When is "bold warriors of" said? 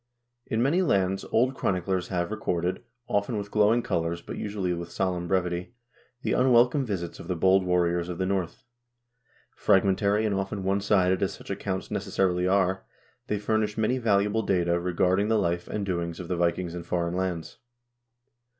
7.35-8.17